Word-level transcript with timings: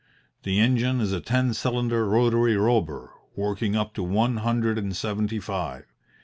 The 0.41 0.57
engine 0.57 0.99
is 0.99 1.11
a 1.11 1.21
ten 1.21 1.53
cylinder 1.53 2.07
rotary 2.09 2.55
Robur 2.57 3.09
working 3.35 3.75
up 3.75 3.93
to 3.93 4.01
one 4.01 4.37
hundred 4.37 4.79
and 4.79 4.95
seventy 4.97 5.39
five. 5.39 5.85